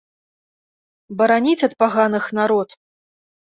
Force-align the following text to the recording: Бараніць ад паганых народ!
Бараніць 1.19 1.65
ад 1.69 1.73
паганых 1.85 2.25
народ! 2.41 2.69